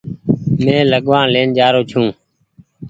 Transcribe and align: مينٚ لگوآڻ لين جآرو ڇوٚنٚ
مينٚ 0.63 0.89
لگوآڻ 0.91 1.25
لين 1.33 1.49
جآرو 1.57 1.81
ڇوٚنٚ 1.89 2.13